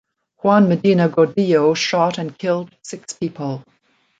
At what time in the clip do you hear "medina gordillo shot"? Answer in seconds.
0.67-2.17